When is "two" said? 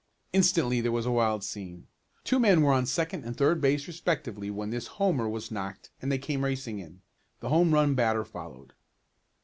2.23-2.39